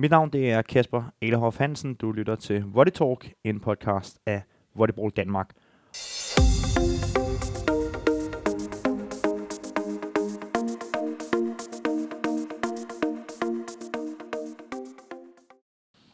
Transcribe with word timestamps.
Mit 0.00 0.10
navn 0.10 0.30
det 0.30 0.50
er 0.50 0.62
Kasper 0.62 1.12
Elehoff 1.20 1.58
Hansen. 1.58 1.94
Du 1.94 2.12
lytter 2.12 2.34
til 2.36 2.64
Volley 2.64 2.92
Talk, 2.92 3.32
en 3.44 3.60
podcast 3.60 4.18
af 4.26 4.42
Volleyball 4.74 5.10
Danmark. 5.10 5.50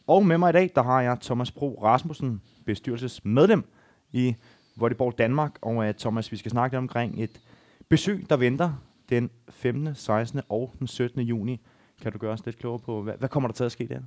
Og 0.07 0.25
med 0.25 0.37
mig 0.37 0.49
i 0.49 0.53
dag, 0.53 0.71
der 0.75 0.83
har 0.83 1.01
jeg 1.01 1.17
Thomas 1.21 1.51
Bro 1.51 1.79
Rasmussen, 1.83 2.41
bestyrelsesmedlem 2.65 3.63
i 4.11 4.35
Volleyball 4.75 5.11
Danmark. 5.17 5.57
Og 5.61 5.75
uh, 5.75 5.91
Thomas, 5.99 6.31
vi 6.31 6.37
skal 6.37 6.51
snakke 6.51 6.73
lidt 6.75 6.79
omkring 6.79 7.23
et 7.23 7.41
besøg, 7.89 8.25
der 8.29 8.37
venter 8.37 8.73
den 9.09 9.29
15., 9.49 9.95
16. 9.95 10.41
og 10.49 10.73
den 10.79 10.87
17. 10.87 11.21
juni. 11.21 11.61
Kan 12.01 12.11
du 12.11 12.17
gøre 12.17 12.31
os 12.31 12.45
lidt 12.45 12.57
klogere 12.57 12.79
på, 12.79 13.01
hvad, 13.01 13.13
hvad 13.19 13.29
kommer 13.29 13.49
der 13.49 13.53
til 13.53 13.63
at 13.63 13.71
ske 13.71 13.87
der? 13.87 13.99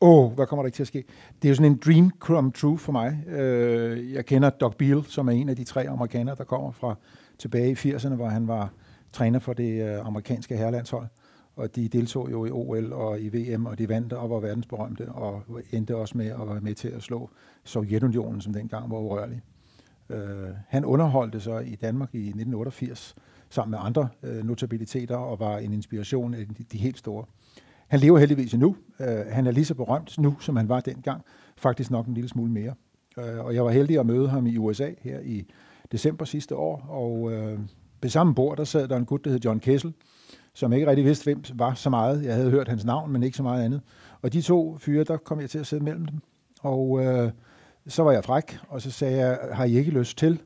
Åh, 0.00 0.24
oh, 0.24 0.32
hvad 0.32 0.46
kommer 0.46 0.62
der 0.62 0.66
ikke 0.66 0.76
til 0.76 0.82
at 0.82 0.86
ske? 0.86 1.04
Det 1.42 1.48
er 1.48 1.48
jo 1.48 1.54
sådan 1.54 1.72
en 1.72 1.80
dream 1.86 2.10
come 2.18 2.52
true 2.52 2.78
for 2.78 2.92
mig. 2.92 3.24
Øh, 3.26 4.12
jeg 4.12 4.26
kender 4.26 4.50
Doc 4.50 4.74
Beal, 4.74 5.04
som 5.04 5.28
er 5.28 5.32
en 5.32 5.48
af 5.48 5.56
de 5.56 5.64
tre 5.64 5.88
amerikanere, 5.88 6.34
der 6.34 6.44
kommer 6.44 6.72
fra 6.72 6.94
tilbage 7.38 7.70
i 7.70 7.74
80'erne, 7.74 8.14
hvor 8.14 8.28
han 8.28 8.48
var 8.48 8.72
træner 9.12 9.38
for 9.38 9.52
det 9.52 9.82
øh, 9.82 10.06
amerikanske 10.06 10.56
herrelandshold. 10.56 11.06
Og 11.56 11.76
de 11.76 11.88
deltog 11.88 12.30
jo 12.30 12.44
i 12.44 12.50
OL 12.50 12.92
og 12.92 13.20
i 13.20 13.28
VM, 13.28 13.66
og 13.66 13.78
de 13.78 13.88
vandt 13.88 14.12
og 14.12 14.30
var 14.30 14.40
verdensberømte, 14.40 15.08
og 15.08 15.42
endte 15.70 15.96
også 15.96 16.18
med 16.18 16.26
at 16.26 16.48
være 16.48 16.60
med 16.60 16.74
til 16.74 16.88
at 16.88 17.02
slå 17.02 17.30
Sovjetunionen, 17.64 18.40
som 18.40 18.52
dengang 18.52 18.90
var 18.90 18.98
urørlig. 18.98 19.42
Øh, 20.10 20.48
han 20.68 20.84
underholdte 20.84 21.40
så 21.40 21.58
i 21.58 21.74
Danmark 21.74 22.14
i 22.14 22.18
1988 22.18 23.16
sammen 23.56 23.70
med 23.70 23.78
andre 23.82 24.08
øh, 24.22 24.44
notabiliteter 24.44 25.16
og 25.16 25.40
var 25.40 25.58
en 25.58 25.72
inspiration 25.72 26.34
af 26.34 26.46
de, 26.46 26.64
de 26.72 26.78
helt 26.78 26.98
store. 26.98 27.24
Han 27.88 28.00
lever 28.00 28.18
heldigvis 28.18 28.54
endnu. 28.54 28.76
Øh, 29.00 29.26
han 29.30 29.46
er 29.46 29.50
lige 29.50 29.64
så 29.64 29.74
berømt 29.74 30.18
nu, 30.18 30.36
som 30.40 30.56
han 30.56 30.68
var 30.68 30.80
dengang. 30.80 31.22
Faktisk 31.56 31.90
nok 31.90 32.06
en 32.06 32.14
lille 32.14 32.28
smule 32.28 32.52
mere. 32.52 32.74
Øh, 33.18 33.44
og 33.44 33.54
jeg 33.54 33.64
var 33.64 33.70
heldig 33.70 33.98
at 33.98 34.06
møde 34.06 34.28
ham 34.28 34.46
i 34.46 34.56
USA 34.56 34.90
her 35.00 35.20
i 35.20 35.44
december 35.92 36.24
sidste 36.24 36.56
år, 36.56 36.86
og 36.88 37.32
øh, 37.32 37.58
ved 38.02 38.10
samme 38.10 38.34
bord, 38.34 38.56
der 38.56 38.64
sad 38.64 38.88
der 38.88 38.96
en 38.96 39.04
gut, 39.04 39.24
der 39.24 39.30
hed 39.30 39.40
John 39.44 39.60
Kessel, 39.60 39.92
som 40.54 40.72
ikke 40.72 40.86
rigtig 40.86 41.04
vidste, 41.04 41.24
hvem 41.24 41.44
var 41.54 41.74
så 41.74 41.90
meget. 41.90 42.24
Jeg 42.24 42.34
havde 42.34 42.50
hørt 42.50 42.68
hans 42.68 42.84
navn, 42.84 43.12
men 43.12 43.22
ikke 43.22 43.36
så 43.36 43.42
meget 43.42 43.64
andet. 43.64 43.80
Og 44.22 44.32
de 44.32 44.42
to 44.42 44.76
fyre, 44.78 45.04
der 45.04 45.16
kom 45.16 45.40
jeg 45.40 45.50
til 45.50 45.58
at 45.58 45.66
sidde 45.66 45.84
mellem 45.84 46.06
dem. 46.06 46.18
Og 46.60 47.04
øh, 47.04 47.30
så 47.86 48.02
var 48.02 48.12
jeg 48.12 48.24
fræk, 48.24 48.58
og 48.68 48.82
så 48.82 48.90
sagde 48.90 49.16
jeg, 49.16 49.38
har 49.52 49.64
I 49.64 49.76
ikke 49.76 49.90
lyst 49.90 50.18
til 50.18 50.40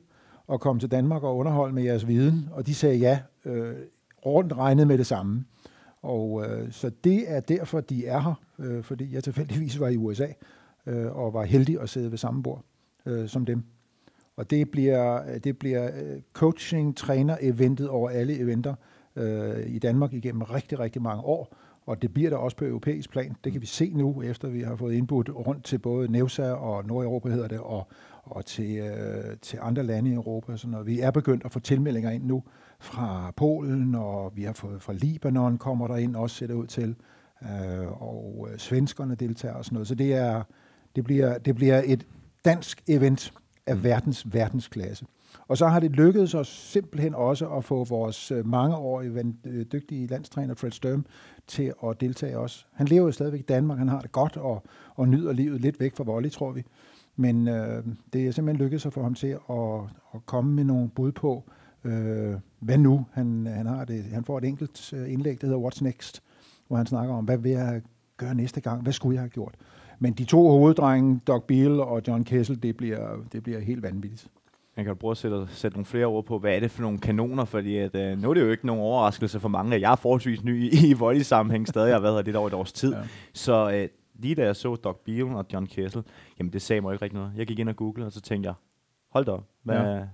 at 0.53 0.61
komme 0.61 0.81
til 0.81 0.91
Danmark 0.91 1.23
og 1.23 1.37
underholde 1.37 1.75
med 1.75 1.83
jeres 1.83 2.07
viden? 2.07 2.49
Og 2.53 2.67
de 2.67 2.75
sagde 2.75 2.97
ja, 2.97 3.21
øh, 3.45 3.75
rundt 4.27 4.53
regnet 4.57 4.87
med 4.87 4.99
det 4.99 5.07
samme. 5.07 5.45
Og 6.03 6.47
øh, 6.47 6.73
så 6.73 6.91
det 7.05 7.33
er 7.33 7.41
derfor, 7.41 7.81
de 7.81 8.07
er 8.07 8.21
her, 8.21 8.35
øh, 8.59 8.83
fordi 8.83 9.15
jeg 9.15 9.25
tilfældigvis 9.25 9.81
var 9.81 9.89
i 9.89 9.97
USA 9.97 10.27
øh, 10.87 11.17
og 11.17 11.35
var 11.35 11.45
heldig 11.45 11.81
at 11.81 11.89
sidde 11.89 12.11
ved 12.11 12.19
samme 12.19 12.43
bord 12.43 12.65
øh, 13.07 13.29
som 13.29 13.47
dem. 13.47 13.63
Og 14.37 14.51
det 14.51 14.71
bliver, 14.71 15.39
det 15.39 15.59
bliver 15.59 15.87
øh, 15.87 16.21
coaching, 16.33 16.97
træner 16.97 17.37
eventet 17.41 17.89
over 17.89 18.11
alle 18.11 18.39
eventer, 18.39 18.75
øh, 19.17 19.67
i 19.67 19.79
Danmark 19.79 20.13
igennem 20.13 20.43
rigtig, 20.43 20.79
rigtig 20.79 21.03
mange 21.03 21.23
år, 21.23 21.57
og 21.87 22.03
det 22.03 22.15
bliver 22.15 22.31
der 22.31 22.37
også 22.37 22.57
på 22.57 22.65
europæisk 22.65 23.11
plan. 23.11 23.37
Det 23.45 23.53
kan 23.53 23.61
vi 23.61 23.67
se 23.67 23.93
nu, 23.95 24.23
efter 24.23 24.49
vi 24.49 24.61
har 24.61 24.77
fået 24.77 24.95
indbudt 24.95 25.31
rundt 25.35 25.65
til 25.65 25.79
både 25.79 26.13
Nevsa 26.13 26.53
og 26.53 26.87
Nordeuropa 26.87 27.29
hedder 27.29 27.49
det, 27.49 27.61
og, 27.61 27.89
og 28.23 28.47
til, 28.47 28.79
øh, 28.79 29.37
til 29.43 29.59
andre 29.63 29.83
lande 29.83 30.11
i 30.11 30.15
Europa. 30.15 30.57
Så 30.57 30.69
når 30.69 30.83
vi 30.83 31.01
er 31.01 31.11
begyndt 31.11 31.45
at 31.45 31.53
få 31.53 31.61
tilmeldinger 31.61 32.11
ind 32.11 32.25
nu 32.25 32.43
fra 32.81 33.33
Polen, 33.37 33.95
og 33.95 34.33
vi 34.37 34.43
har 34.43 34.53
fået 34.53 34.83
fra 34.83 34.93
Libanon, 34.93 35.59
kommer 35.59 35.87
der 35.87 35.97
ind 35.97 36.17
også, 36.17 36.37
ser 36.37 36.47
det 36.47 36.55
ud 36.55 36.67
til, 36.67 36.97
øh, 37.43 38.03
og 38.03 38.49
øh, 38.53 38.59
svenskerne 38.59 39.15
deltager 39.15 39.55
og 39.55 39.65
sådan 39.65 39.75
noget. 39.75 39.89
Så 39.89 39.95
det, 39.95 40.15
er, 40.15 40.43
det, 40.97 41.05
bliver, 41.05 41.39
det 41.39 41.55
bliver 41.55 41.83
et 41.85 42.07
dansk 42.45 42.83
event 42.89 43.33
af 43.67 43.85
verdens 43.85 44.35
verdensklasse. 44.35 45.07
Og 45.49 45.57
så 45.57 45.67
har 45.67 45.81
det 45.81 45.91
lykkedes 45.91 46.35
os 46.35 46.49
simpelthen 46.49 47.15
også 47.15 47.49
at 47.49 47.65
få 47.65 47.85
vores 47.85 48.31
øh, 48.31 48.47
mangeårige 48.47 49.35
øh, 49.47 49.65
dygtige 49.73 50.07
landstræner 50.07 50.55
Fred 50.55 50.71
Sturm 50.71 51.07
til 51.47 51.73
at 51.85 52.01
deltage 52.01 52.39
også. 52.39 52.65
Han 52.73 52.87
lever 52.87 53.05
jo 53.07 53.13
stadigvæk 53.13 53.41
i 53.41 53.43
Danmark, 53.43 53.79
han 53.79 53.89
har 53.89 54.01
det 54.01 54.13
godt 54.13 54.37
og, 54.37 54.63
og 54.95 55.09
nyder 55.09 55.33
livet 55.33 55.61
lidt 55.61 55.81
væk 55.81 55.97
fra 55.97 56.05
volley, 56.05 56.31
tror 56.31 56.53
vi. 56.53 56.65
Men 57.17 57.49
øh, 57.49 57.85
det 58.13 58.27
er 58.27 58.31
simpelthen 58.31 58.65
lykkedes 58.65 58.87
at 58.87 58.93
få 58.93 59.03
ham 59.03 59.15
til 59.15 59.37
at, 59.51 59.81
at 60.15 60.27
komme 60.27 60.53
med 60.53 60.65
nogle 60.65 60.89
bud 60.89 61.13
på, 61.13 61.45
øh, 61.85 62.35
hvad 62.61 62.79
nu? 62.79 63.07
Han, 63.13 63.47
han, 63.47 63.67
har 63.67 63.85
det, 63.85 64.05
han 64.05 64.25
får 64.25 64.39
et 64.39 64.45
enkelt 64.45 64.93
øh, 64.93 65.13
indlæg, 65.13 65.41
der 65.41 65.47
hedder 65.47 65.61
What's 65.61 65.85
Next, 65.85 66.23
hvor 66.69 66.77
han 66.77 66.87
snakker 66.87 67.15
om, 67.15 67.25
hvad 67.25 67.39
vil 67.39 67.51
jeg 67.51 67.83
gøre 68.17 68.35
næste 68.35 68.61
gang? 68.61 68.83
Hvad 68.83 68.93
skulle 68.93 69.15
jeg 69.15 69.23
have 69.23 69.31
gjort? 69.31 69.55
Men 69.99 70.13
de 70.13 70.25
to 70.25 70.49
hoveddrenge, 70.49 71.21
Doc 71.27 71.43
Beal 71.49 71.81
og 71.81 72.03
John 72.09 72.25
Kessel, 72.25 72.63
det 72.63 72.77
bliver, 72.77 73.17
det 73.33 73.43
bliver 73.43 73.61
helt 73.61 73.83
vanvittigt. 73.83 74.29
Jeg 74.77 74.85
kan 74.85 74.97
prøve 74.97 75.11
at 75.11 75.17
sætte, 75.17 75.47
sætte 75.49 75.77
nogle 75.77 75.87
flere 75.87 76.07
ord 76.07 76.25
på, 76.25 76.39
hvad 76.39 76.57
er 76.57 76.61
det 76.61 76.71
for 76.71 76.83
nogle 76.83 76.99
kanoner, 76.99 77.45
fordi 77.45 77.77
at, 77.77 77.95
øh, 77.95 78.23
nu 78.23 78.31
er 78.31 78.35
det 78.35 78.41
jo 78.41 78.51
ikke 78.51 78.67
nogen 78.67 78.83
overraskelse 78.83 79.41
for 79.41 79.49
mange. 79.49 79.81
Jeg 79.81 79.93
er 79.93 79.97
forholdsvis 79.97 80.45
ny 80.45 80.63
i, 80.65 80.91
i 80.91 80.93
volley-sammenhæng 80.93 81.69
stadig. 81.69 81.87
Jeg 81.87 81.95
har 81.95 82.01
været 82.03 82.15
her 82.15 82.23
lidt 82.23 82.37
over 82.37 82.49
et 82.49 82.55
års 82.55 82.73
tid. 82.73 82.93
Ja. 82.93 83.01
Så 83.33 83.71
øh, 83.71 83.89
lige 84.21 84.35
da 84.35 84.45
jeg 84.45 84.57
så 84.57 84.75
Doc 84.75 84.97
Beal 85.05 85.25
og 85.25 85.47
John 85.53 85.67
Kessel, 85.67 86.03
jamen 86.39 86.53
det 86.53 86.63
sagde 86.63 86.81
mig 86.81 86.93
ikke 86.93 87.05
rigtig 87.05 87.19
noget. 87.19 87.33
Jeg 87.37 87.47
gik 87.47 87.59
ind 87.59 87.69
og 87.69 87.77
googlede, 87.77 88.07
og 88.07 88.13
så 88.13 88.21
tænkte 88.21 88.47
jeg, 88.47 88.55
hold 89.11 89.25
da 89.25 89.33
op, 89.33 89.47
hvad, 89.63 89.77
ja. 89.77 90.05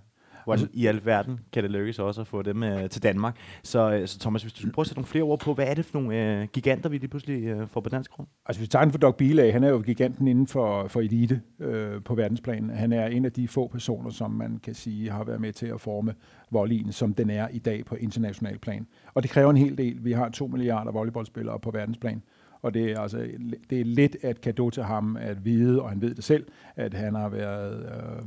Hvordan 0.46 0.62
altså, 0.64 0.78
i 0.78 0.86
alverden 0.86 1.40
kan 1.52 1.62
det 1.62 1.70
lykkes 1.70 1.98
også 1.98 2.20
at 2.20 2.26
få 2.26 2.42
dem 2.42 2.62
øh, 2.62 2.90
til 2.90 3.02
Danmark? 3.02 3.36
Så, 3.62 3.92
øh, 3.92 4.08
så 4.08 4.18
Thomas, 4.18 4.42
hvis 4.42 4.52
du 4.52 4.70
prøver 4.70 4.80
at 4.80 4.86
sætte 4.86 4.98
nogle 4.98 5.06
flere 5.06 5.24
ord 5.24 5.40
på, 5.40 5.54
hvad 5.54 5.66
er 5.66 5.74
det 5.74 5.84
for 5.84 6.00
nogle 6.00 6.40
øh, 6.40 6.48
giganter, 6.52 6.88
vi 6.88 6.98
lige 6.98 7.08
pludselig 7.08 7.44
øh, 7.44 7.68
får 7.68 7.80
på 7.80 7.88
dansk 7.88 8.10
grund? 8.10 8.28
Altså 8.46 8.60
hvis 8.60 8.66
vi 8.66 8.70
tager 8.70 8.84
den 8.84 8.92
for 8.92 8.98
Doc 8.98 9.14
Bilag, 9.14 9.52
han 9.52 9.64
er 9.64 9.68
jo 9.68 9.78
giganten 9.78 10.28
inden 10.28 10.46
for, 10.46 10.88
for 10.88 11.00
elite 11.00 11.40
øh, 11.60 12.02
på 12.02 12.14
verdensplan. 12.14 12.70
Han 12.70 12.92
er 12.92 13.06
en 13.06 13.24
af 13.24 13.32
de 13.32 13.48
få 13.48 13.68
personer, 13.68 14.10
som 14.10 14.30
man 14.30 14.58
kan 14.62 14.74
sige 14.74 15.10
har 15.10 15.24
været 15.24 15.40
med 15.40 15.52
til 15.52 15.66
at 15.66 15.80
forme 15.80 16.14
volleyen, 16.50 16.92
som 16.92 17.14
den 17.14 17.30
er 17.30 17.48
i 17.48 17.58
dag 17.58 17.84
på 17.84 17.94
international 17.94 18.58
plan. 18.58 18.86
Og 19.14 19.22
det 19.22 19.30
kræver 19.30 19.50
en 19.50 19.56
hel 19.56 19.78
del. 19.78 20.04
Vi 20.04 20.12
har 20.12 20.28
to 20.28 20.46
milliarder 20.46 20.92
volleyballspillere 20.92 21.58
på 21.58 21.70
verdensplan. 21.70 22.22
Og 22.66 22.74
det 22.74 22.92
er, 22.92 23.00
altså, 23.00 23.28
det 23.70 23.80
er 23.80 23.84
lidt 23.84 24.16
at 24.22 24.40
kado 24.40 24.70
til 24.70 24.82
ham 24.82 25.16
at 25.16 25.44
vide, 25.44 25.82
og 25.82 25.88
han 25.88 26.00
ved 26.00 26.14
det 26.14 26.24
selv, 26.24 26.46
at 26.76 26.94
han 26.94 27.14
har 27.14 27.28
været... 27.28 27.84
Øh, 27.84 28.26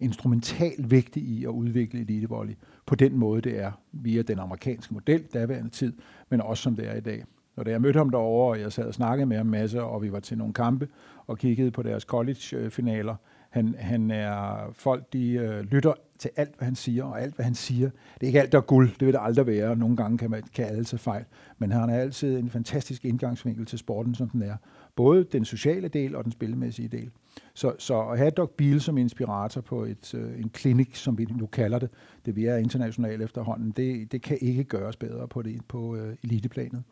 instrumentalt 0.00 0.90
vigtig 0.90 1.22
i 1.22 1.44
at 1.44 1.48
udvikle 1.48 2.00
elitevolley 2.00 2.54
på 2.86 2.94
den 2.94 3.16
måde, 3.16 3.40
det 3.40 3.58
er 3.60 3.72
via 3.92 4.22
den 4.22 4.38
amerikanske 4.38 4.94
model, 4.94 5.22
daværende 5.34 5.70
tid, 5.70 5.92
men 6.28 6.40
også 6.40 6.62
som 6.62 6.76
det 6.76 6.88
er 6.88 6.94
i 6.94 7.00
dag. 7.00 7.24
Når 7.56 7.68
jeg 7.68 7.80
mødte 7.80 7.96
ham 7.98 8.10
derovre, 8.10 8.50
og 8.50 8.60
jeg 8.60 8.72
sad 8.72 8.84
og 8.84 8.94
snakkede 8.94 9.26
med 9.26 9.36
ham 9.36 9.46
masse, 9.46 9.82
og 9.82 10.02
vi 10.02 10.12
var 10.12 10.20
til 10.20 10.38
nogle 10.38 10.54
kampe 10.54 10.88
og 11.26 11.38
kiggede 11.38 11.70
på 11.70 11.82
deres 11.82 12.02
college-finaler, 12.02 13.12
øh, 13.12 13.18
han, 13.50 13.74
han 13.78 14.10
er 14.10 14.70
folk, 14.72 15.12
de 15.12 15.32
øh, 15.32 15.60
lytter 15.60 15.92
til 16.22 16.30
alt, 16.36 16.56
hvad 16.58 16.66
han 16.66 16.74
siger, 16.74 17.04
og 17.04 17.22
alt, 17.22 17.34
hvad 17.34 17.44
han 17.44 17.54
siger. 17.54 17.90
Det 18.14 18.22
er 18.22 18.26
ikke 18.26 18.40
alt, 18.40 18.52
der 18.52 18.58
er 18.58 18.62
guld. 18.62 18.90
Det 18.90 19.06
vil 19.06 19.14
det 19.14 19.20
aldrig 19.22 19.46
være. 19.46 19.68
og 19.68 19.78
Nogle 19.78 19.96
gange 19.96 20.18
kan, 20.18 20.30
man, 20.30 20.42
kan 20.54 20.64
alle 20.64 20.84
tage 20.84 20.98
fejl. 20.98 21.24
Men 21.58 21.72
han 21.72 21.88
har 21.88 21.96
altid 21.96 22.38
en 22.38 22.50
fantastisk 22.50 23.04
indgangsvinkel 23.04 23.66
til 23.66 23.78
sporten, 23.78 24.14
som 24.14 24.28
den 24.28 24.42
er. 24.42 24.56
Både 24.96 25.24
den 25.24 25.44
sociale 25.44 25.88
del 25.88 26.16
og 26.16 26.24
den 26.24 26.32
spillemæssige 26.32 26.88
del. 26.88 27.10
Så, 27.54 27.72
så 27.78 28.00
at 28.00 28.18
have 28.18 28.30
Doc 28.30 28.50
Biel 28.56 28.80
som 28.80 28.98
inspirator 28.98 29.60
på 29.60 29.84
et, 29.84 30.14
øh, 30.14 30.40
en 30.40 30.48
klinik, 30.48 30.96
som 30.96 31.18
vi 31.18 31.24
nu 31.24 31.46
kalder 31.46 31.78
det, 31.78 31.90
det 32.26 32.36
vi 32.36 32.44
er 32.44 32.56
internationalt 32.56 33.22
efterhånden, 33.22 33.70
det, 33.70 34.12
det 34.12 34.22
kan 34.22 34.38
ikke 34.40 34.64
gøres 34.64 34.96
bedre 34.96 35.28
på, 35.28 35.42
det, 35.42 35.60
på 35.68 35.96
øh, 35.96 36.16
eliteplanet. 36.24 36.82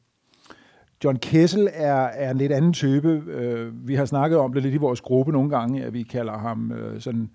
John 1.04 1.16
Kessel 1.16 1.68
er, 1.72 1.94
er 1.94 2.30
en 2.30 2.36
lidt 2.36 2.52
anden 2.52 2.72
type. 2.72 3.08
Øh, 3.08 3.88
vi 3.88 3.94
har 3.94 4.04
snakket 4.04 4.38
om 4.38 4.52
det 4.52 4.62
lidt 4.62 4.74
i 4.74 4.78
vores 4.78 5.00
gruppe 5.00 5.32
nogle 5.32 5.50
gange, 5.50 5.84
at 5.84 5.92
vi 5.92 6.02
kalder 6.02 6.38
ham 6.38 6.72
øh, 6.72 7.00
sådan 7.00 7.30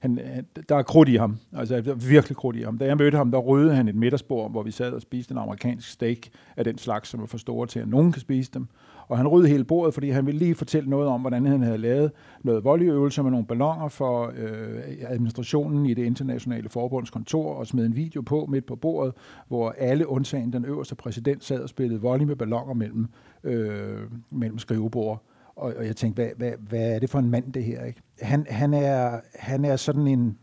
han, 0.00 0.20
der 0.68 0.76
er 0.76 0.82
krudt 0.82 1.08
i 1.08 1.16
ham. 1.16 1.36
Altså, 1.52 1.80
der 1.80 1.90
er 1.90 1.94
virkelig 1.94 2.36
krudt 2.36 2.56
i 2.56 2.62
ham. 2.62 2.78
Da 2.78 2.84
jeg 2.84 2.96
mødte 2.96 3.16
ham, 3.16 3.30
der 3.30 3.38
røde 3.38 3.74
han 3.74 3.88
et 3.88 3.94
middagsbord, 3.94 4.50
hvor 4.50 4.62
vi 4.62 4.70
sad 4.70 4.92
og 4.92 5.02
spiste 5.02 5.32
en 5.32 5.38
amerikansk 5.38 5.90
steak 5.90 6.18
af 6.56 6.64
den 6.64 6.78
slags, 6.78 7.08
som 7.08 7.22
er 7.22 7.26
for 7.26 7.38
store 7.38 7.66
til, 7.66 7.80
at 7.80 7.88
nogen 7.88 8.12
kan 8.12 8.20
spise 8.20 8.50
dem. 8.54 8.66
Og 9.08 9.16
han 9.16 9.28
rydde 9.28 9.48
hele 9.48 9.64
bordet, 9.64 9.94
fordi 9.94 10.10
han 10.10 10.26
ville 10.26 10.38
lige 10.38 10.54
fortælle 10.54 10.90
noget 10.90 11.08
om, 11.08 11.20
hvordan 11.20 11.46
han 11.46 11.62
havde 11.62 11.78
lavet 11.78 12.10
noget 12.42 12.64
volleyøvelse 12.64 13.22
med 13.22 13.30
nogle 13.30 13.46
ballonger 13.46 13.88
for 13.88 14.32
øh, 14.36 14.82
administrationen 15.08 15.86
i 15.86 15.94
det 15.94 16.04
internationale 16.04 16.68
forbunds 16.68 17.10
kontor, 17.10 17.54
og 17.54 17.66
smed 17.66 17.86
en 17.86 17.96
video 17.96 18.20
på 18.20 18.46
midt 18.46 18.66
på 18.66 18.76
bordet, 18.76 19.14
hvor 19.48 19.74
alle 19.78 20.08
undtagen 20.08 20.52
den 20.52 20.64
øverste 20.64 20.94
præsident 20.94 21.44
sad 21.44 21.60
og 21.60 21.68
spillede 21.68 22.00
volley 22.00 22.26
med 22.26 22.36
ballonger 22.36 22.74
mellem, 22.74 23.06
øh, 23.44 24.00
mellem 24.30 24.58
skrivebord. 24.58 25.22
Og, 25.56 25.74
og 25.76 25.86
jeg 25.86 25.96
tænkte, 25.96 26.22
hvad, 26.22 26.32
hvad, 26.36 26.52
hvad 26.68 26.94
er 26.94 26.98
det 26.98 27.10
for 27.10 27.18
en 27.18 27.30
mand, 27.30 27.52
det 27.52 27.64
her? 27.64 27.84
Ikke? 27.84 28.00
Han, 28.20 28.46
han, 28.50 28.74
er, 28.74 29.20
han 29.34 29.64
er 29.64 29.76
sådan 29.76 30.06
en 30.06 30.38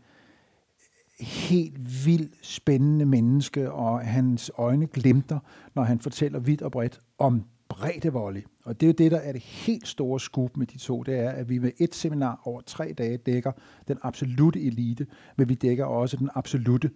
helt 1.20 2.06
vild, 2.06 2.30
spændende 2.42 3.06
menneske, 3.06 3.72
og 3.72 4.00
hans 4.00 4.50
øjne 4.58 4.86
glimter, 4.86 5.38
når 5.74 5.82
han 5.82 6.00
fortæller 6.00 6.38
vidt 6.38 6.62
og 6.62 6.72
bredt 6.72 7.00
om 7.18 7.44
breddevolley. 7.68 8.42
Og 8.64 8.80
det 8.80 8.86
er 8.86 8.88
jo 8.88 8.94
det, 8.98 9.10
der 9.10 9.18
er 9.18 9.32
det 9.32 9.42
helt 9.42 9.88
store 9.88 10.20
skub 10.20 10.56
med 10.56 10.66
de 10.66 10.78
to, 10.78 11.02
det 11.02 11.18
er, 11.18 11.30
at 11.30 11.48
vi 11.48 11.58
med 11.58 11.70
et 11.78 11.94
seminar 11.94 12.40
over 12.44 12.60
tre 12.60 12.94
dage 12.98 13.16
dækker 13.16 13.52
den 13.88 13.98
absolute 14.02 14.62
elite, 14.62 15.06
men 15.36 15.48
vi 15.48 15.54
dækker 15.54 15.84
også 15.84 16.16
den 16.16 16.30
absolute 16.34 16.90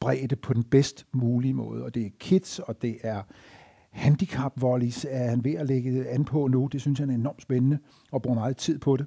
bredde 0.00 0.36
på 0.36 0.54
den 0.54 0.64
bedst 0.64 1.06
mulige 1.12 1.54
måde. 1.54 1.84
Og 1.84 1.94
det 1.94 2.06
er 2.06 2.10
kids, 2.18 2.58
og 2.58 2.82
det 2.82 2.96
er 3.02 3.22
handicapvolleys 3.94 5.06
er 5.10 5.30
han 5.30 5.44
ved 5.44 5.54
at 5.54 5.66
lægge 5.66 6.08
an 6.08 6.24
på 6.24 6.46
nu. 6.46 6.68
Det 6.72 6.80
synes 6.80 6.98
han 6.98 7.10
er 7.10 7.14
enormt 7.14 7.42
spændende 7.42 7.78
og 8.12 8.22
bruger 8.22 8.38
meget 8.38 8.56
tid 8.56 8.78
på 8.78 8.96
det. 8.96 9.06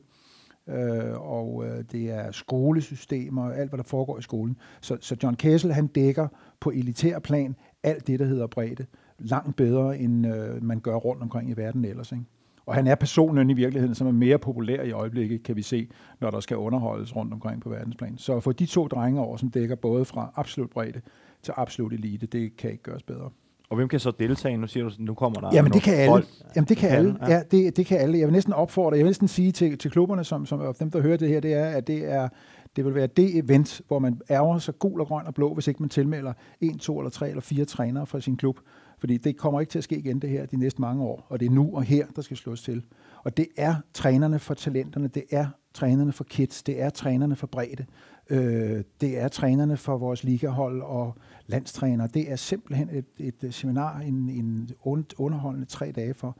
Øh, 0.69 1.31
og 1.31 1.65
øh, 1.65 1.83
det 1.91 2.11
er 2.11 2.31
skolesystemer 2.31 3.43
og 3.43 3.57
alt, 3.57 3.69
hvad 3.71 3.77
der 3.77 3.83
foregår 3.83 4.19
i 4.19 4.21
skolen. 4.21 4.57
Så, 4.81 4.97
så 5.01 5.17
John 5.23 5.35
Kessel, 5.35 5.73
han 5.73 5.87
dækker 5.87 6.27
på 6.59 6.69
elitær 6.69 7.19
plan 7.19 7.55
alt 7.83 8.07
det, 8.07 8.19
der 8.19 8.25
hedder 8.25 8.47
bredde, 8.47 8.85
langt 9.19 9.55
bedre, 9.55 9.99
end 9.99 10.27
øh, 10.27 10.63
man 10.63 10.79
gør 10.79 10.95
rundt 10.95 11.21
omkring 11.21 11.49
i 11.49 11.53
verden 11.53 11.85
ellers. 11.85 12.11
Ikke? 12.11 12.23
Og 12.65 12.75
han 12.75 12.87
er 12.87 12.95
personen 12.95 13.49
i 13.49 13.53
virkeligheden, 13.53 13.95
som 13.95 14.07
er 14.07 14.11
mere 14.11 14.37
populær 14.37 14.83
i 14.83 14.91
øjeblikket, 14.91 15.43
kan 15.43 15.55
vi 15.55 15.61
se, 15.61 15.89
når 16.21 16.29
der 16.29 16.39
skal 16.39 16.57
underholdes 16.57 17.15
rundt 17.15 17.33
omkring 17.33 17.61
på 17.61 17.69
verdensplan. 17.69 18.17
Så 18.17 18.39
for 18.39 18.51
de 18.51 18.65
to 18.65 18.87
drenge 18.87 19.21
over, 19.21 19.37
som 19.37 19.49
dækker 19.49 19.75
både 19.75 20.05
fra 20.05 20.33
absolut 20.35 20.69
bredde 20.69 21.01
til 21.41 21.53
absolut 21.57 21.93
elite, 21.93 22.25
det 22.25 22.57
kan 22.57 22.71
ikke 22.71 22.83
gøres 22.83 23.03
bedre. 23.03 23.29
Og 23.69 23.75
hvem 23.75 23.87
kan 23.87 23.99
så 23.99 24.11
deltage? 24.19 24.57
Nu 24.57 24.67
siger 24.67 24.83
du, 24.89 24.91
nu 24.99 25.13
kommer 25.13 25.39
der 25.39 25.49
Jamen 25.53 25.73
det 25.73 25.81
kan 25.81 25.93
alle. 25.93 26.11
Folk. 26.11 26.25
Jamen 26.55 26.67
det 26.67 26.77
kan 26.77 26.89
alle. 26.89 27.15
Ja, 27.27 27.41
det, 27.51 27.77
det 27.77 27.85
kan 27.85 27.97
alle. 27.97 28.19
Jeg 28.19 28.27
vil 28.27 28.33
næsten 28.33 28.53
opfordre, 28.53 28.97
jeg 28.97 29.03
vil 29.03 29.09
næsten 29.09 29.27
sige 29.27 29.51
til, 29.51 29.77
til 29.77 29.91
klubberne, 29.91 30.23
som, 30.23 30.45
som 30.45 30.75
dem 30.79 30.91
der 30.91 31.01
hører 31.01 31.17
det 31.17 31.29
her, 31.29 31.39
det 31.39 31.53
er, 31.53 31.65
at 31.65 31.87
det 31.87 32.11
er 32.11 32.29
det 32.77 32.85
vil 32.85 32.95
være 32.95 33.07
det 33.07 33.37
event, 33.37 33.81
hvor 33.87 33.99
man 33.99 34.21
ærger 34.29 34.59
sig 34.59 34.79
gul 34.79 35.01
og 35.01 35.07
grøn 35.07 35.27
og 35.27 35.33
blå, 35.33 35.53
hvis 35.53 35.67
ikke 35.67 35.83
man 35.83 35.89
tilmelder 35.89 36.33
en, 36.61 36.77
to 36.77 36.99
eller 36.99 37.09
tre 37.09 37.29
eller 37.29 37.41
fire 37.41 37.65
trænere 37.65 38.05
fra 38.05 38.19
sin 38.19 38.37
klub. 38.37 38.59
Fordi 38.99 39.17
det 39.17 39.37
kommer 39.37 39.59
ikke 39.59 39.71
til 39.71 39.77
at 39.77 39.83
ske 39.83 39.97
igen 39.97 40.19
det 40.19 40.29
her 40.29 40.45
de 40.45 40.57
næste 40.57 40.81
mange 40.81 41.03
år. 41.03 41.27
Og 41.29 41.39
det 41.39 41.45
er 41.45 41.49
nu 41.49 41.75
og 41.75 41.83
her, 41.83 42.07
der 42.15 42.21
skal 42.21 42.37
slås 42.37 42.61
til. 42.61 42.83
Og 43.23 43.37
det 43.37 43.47
er 43.57 43.75
trænerne 43.93 44.39
for 44.39 44.53
talenterne, 44.53 45.07
det 45.07 45.23
er 45.31 45.47
trænerne 45.73 46.11
for 46.11 46.23
kids, 46.23 46.63
det 46.63 46.81
er 46.81 46.89
trænerne 46.89 47.35
for 47.35 47.47
bredde, 47.47 47.85
øh, 48.29 48.83
det 49.01 49.19
er 49.19 49.27
trænerne 49.27 49.77
for 49.77 49.97
vores 49.97 50.23
ligahold 50.23 50.81
og 50.81 51.15
landstræner. 51.47 52.07
Det 52.07 52.31
er 52.31 52.35
simpelthen 52.35 52.89
et, 52.89 53.05
et 53.17 53.43
øh, 53.43 53.51
seminar, 53.51 53.99
en, 53.99 54.29
en 54.29 54.69
underholdende 55.17 55.65
tre 55.67 55.91
dage 55.91 56.13
for 56.13 56.37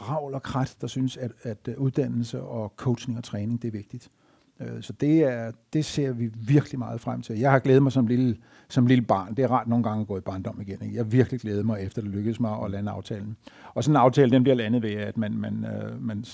ravl 0.00 0.34
og 0.34 0.42
krat, 0.42 0.76
der 0.80 0.86
synes, 0.86 1.16
at, 1.16 1.32
at 1.42 1.68
øh, 1.68 1.78
uddannelse 1.78 2.42
og 2.42 2.72
coaching 2.76 3.18
og 3.18 3.24
træning, 3.24 3.62
det 3.62 3.68
er 3.68 3.72
vigtigt. 3.72 4.10
Øh, 4.60 4.82
så 4.82 4.92
det, 4.92 5.22
er, 5.22 5.52
det 5.72 5.84
ser 5.84 6.12
vi 6.12 6.30
virkelig 6.34 6.78
meget 6.78 7.00
frem 7.00 7.22
til. 7.22 7.38
Jeg 7.38 7.50
har 7.50 7.58
glædet 7.58 7.82
mig 7.82 7.92
som 7.92 8.06
lille, 8.06 8.36
som 8.68 8.86
lille 8.86 9.04
barn. 9.04 9.34
Det 9.34 9.42
er 9.42 9.48
rart 9.48 9.68
nogle 9.68 9.84
gange 9.84 10.00
at 10.00 10.06
gå 10.06 10.18
i 10.18 10.20
barndom 10.20 10.60
igen. 10.60 10.82
Ikke? 10.82 10.94
Jeg 10.94 11.04
har 11.04 11.10
virkelig 11.10 11.40
glædet 11.40 11.66
mig 11.66 11.82
efter, 11.82 12.02
det 12.02 12.10
lykkedes 12.10 12.40
mig 12.40 12.64
at 12.64 12.70
lande 12.70 12.90
aftalen. 12.90 13.36
Og 13.74 13.84
sådan 13.84 13.96
en 13.96 14.00
aftale, 14.00 14.30
den 14.30 14.42
bliver 14.42 14.56
landet 14.56 14.82
ved, 14.82 14.92
at 14.92 15.16
man, 15.16 15.32
man, 15.32 15.64
øh, 15.64 16.02
man 16.02 16.24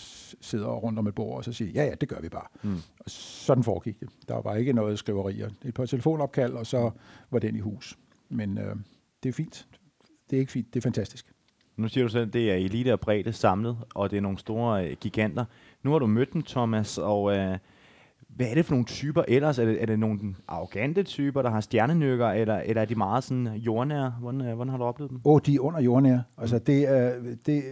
sidder 0.41 0.67
rundt 0.67 0.99
om 0.99 1.07
et 1.07 1.15
bord 1.15 1.37
og 1.37 1.45
så 1.45 1.53
siger, 1.53 1.71
ja, 1.71 1.85
ja, 1.85 1.95
det 2.01 2.09
gør 2.09 2.21
vi 2.21 2.29
bare. 2.29 2.47
Mm. 2.63 2.77
Og 2.99 3.11
sådan 3.11 3.65
foregik 3.65 4.01
det. 4.01 4.09
Der 4.29 4.43
var 4.43 4.55
ikke 4.55 4.73
noget 4.73 4.99
skriverier. 4.99 5.51
Et 5.65 5.75
par 5.75 5.87
telefonopkald, 5.87 6.53
og 6.53 6.67
så 6.67 6.91
var 7.31 7.39
den 7.39 7.57
i 7.57 7.61
hus. 7.61 7.99
Men 8.29 8.59
øh, 8.59 8.77
det 9.23 9.29
er 9.29 9.33
fint. 9.33 9.67
Det 10.31 10.37
er 10.37 10.41
ikke 10.41 10.53
fint. 10.53 10.75
Det 10.75 10.81
er 10.81 10.83
fantastisk. 10.83 11.27
Nu 11.77 11.89
siger 11.89 12.05
du 12.05 12.11
selv, 12.11 12.27
at 12.27 12.33
det 12.33 12.51
er 12.51 12.55
elite 12.55 12.93
og 12.93 13.01
bredde 13.01 13.33
samlet, 13.33 13.77
og 13.95 14.11
det 14.11 14.17
er 14.17 14.21
nogle 14.21 14.39
store 14.39 14.89
øh, 14.89 14.97
giganter. 15.01 15.45
Nu 15.83 15.93
har 15.93 15.99
du 15.99 16.07
mødt 16.07 16.33
dem, 16.33 16.43
Thomas, 16.43 16.99
og 16.99 17.37
øh, 17.37 17.59
hvad 18.37 18.47
er 18.47 18.55
det 18.55 18.65
for 18.65 18.73
nogle 18.73 18.85
typer 18.85 19.23
ellers? 19.29 19.59
Er 19.59 19.65
det, 19.65 19.83
er 19.83 19.87
det 19.87 19.99
nogle 19.99 20.19
arrogante 20.49 21.03
typer, 21.03 21.43
der 21.43 21.51
har 21.51 21.61
stjernenykker, 21.61 22.29
eller, 22.29 22.57
eller 22.57 22.83
er 22.83 22.87
de 22.87 22.95
meget 22.95 23.25
sådan 23.25 23.47
jordnære? 23.47 24.15
Hvordan, 24.21 24.41
øh, 24.41 24.55
hvordan 24.55 24.71
har 24.71 24.79
du 24.79 24.85
oplevet 24.85 25.11
dem? 25.11 25.21
Åh, 25.25 25.33
oh, 25.35 25.41
de 25.47 25.55
er 25.55 25.61
under 25.61 25.81
jordnære. 25.81 26.23
Altså, 26.39 26.59
det 26.59 26.89
er, 26.89 27.13
det, 27.47 27.63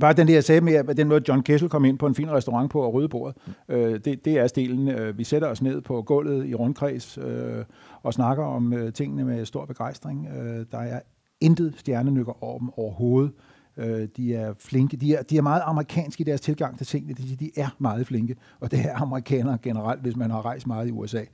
bare 0.00 0.12
den 0.12 0.28
der, 0.28 0.34
jeg 0.34 0.44
sagde 0.44 0.60
med, 0.60 0.74
at 0.74 0.96
den 0.96 1.08
måde, 1.08 1.24
John 1.28 1.42
Kessel 1.42 1.68
kom 1.68 1.84
ind 1.84 1.98
på 1.98 2.06
en 2.06 2.14
fin 2.14 2.30
restaurant 2.30 2.70
på 2.70 2.80
og 2.80 2.94
rydde 2.94 3.08
bordet, 3.08 3.36
øh, 3.68 4.00
det, 4.04 4.24
det 4.24 4.38
er 4.38 4.46
stilen. 4.46 4.88
Øh, 4.88 5.18
vi 5.18 5.24
sætter 5.24 5.48
os 5.48 5.62
ned 5.62 5.80
på 5.80 6.02
gulvet 6.02 6.46
i 6.46 6.54
rundkreds 6.54 7.18
øh, 7.18 7.64
og 8.02 8.14
snakker 8.14 8.44
om 8.44 8.72
øh, 8.72 8.92
tingene 8.92 9.24
med 9.24 9.44
stor 9.44 9.64
begejstring. 9.64 10.28
Øh, 10.28 10.66
der 10.72 10.78
er 10.78 11.00
intet 11.40 11.74
stjernenykker 11.76 12.44
over 12.44 12.58
dem 12.58 12.70
overhovedet. 12.76 13.30
Øh, 13.34 13.53
Øh, 13.76 14.08
de 14.16 14.34
er 14.34 14.54
flinke. 14.58 14.96
De 14.96 15.14
er, 15.14 15.22
de 15.22 15.36
er 15.36 15.42
meget 15.42 15.62
amerikanske 15.64 16.20
i 16.20 16.24
deres 16.24 16.40
tilgang 16.40 16.78
til 16.78 16.86
tingene. 16.86 17.14
De, 17.14 17.36
de 17.36 17.50
er 17.56 17.68
meget 17.78 18.06
flinke, 18.06 18.36
og 18.60 18.70
det 18.70 18.80
er 18.80 19.02
amerikanere 19.02 19.58
generelt, 19.62 20.00
hvis 20.00 20.16
man 20.16 20.30
har 20.30 20.44
rejst 20.44 20.66
meget 20.66 20.88
i 20.88 20.90
USA. 20.90 21.24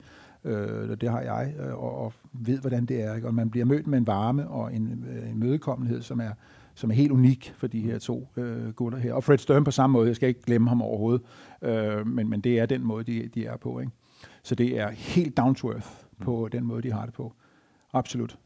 Øh, 0.43 0.97
det 1.01 1.09
har 1.09 1.21
jeg, 1.21 1.53
øh, 1.59 1.73
og, 1.73 1.97
og 1.97 2.13
ved, 2.33 2.59
hvordan 2.59 2.85
det 2.85 3.03
er. 3.03 3.15
Ikke? 3.15 3.27
Og 3.27 3.33
man 3.33 3.49
bliver 3.49 3.65
mødt 3.65 3.87
med 3.87 3.97
en 3.97 4.07
varme 4.07 4.47
og 4.47 4.75
en, 4.75 5.05
øh, 5.09 5.29
en 5.29 5.39
mødekommenhed, 5.39 6.01
som 6.01 6.19
er, 6.19 6.31
som 6.75 6.91
er 6.91 6.95
helt 6.95 7.11
unik 7.11 7.53
for 7.57 7.67
de 7.67 7.79
her 7.79 7.99
to 7.99 8.27
øh, 8.37 8.69
gutter 8.69 8.99
her. 8.99 9.13
Og 9.13 9.23
Fred 9.23 9.37
Stern 9.37 9.63
på 9.63 9.71
samme 9.71 9.93
måde, 9.93 10.07
jeg 10.07 10.15
skal 10.15 10.29
ikke 10.29 10.41
glemme 10.41 10.69
ham 10.69 10.81
overhovedet, 10.81 11.21
øh, 11.61 12.07
men, 12.07 12.29
men 12.29 12.41
det 12.41 12.59
er 12.59 12.65
den 12.65 12.83
måde, 12.83 13.03
de, 13.03 13.29
de 13.35 13.45
er 13.45 13.57
på. 13.57 13.79
Ikke? 13.79 13.91
Så 14.43 14.55
det 14.55 14.79
er 14.79 14.89
helt 14.89 15.37
down 15.37 15.55
to 15.55 15.71
earth 15.71 15.87
på 16.19 16.49
den 16.51 16.65
måde, 16.65 16.81
de 16.81 16.91
har 16.91 17.05
det 17.05 17.13
på. 17.13 17.33
Absolut. 17.93 18.37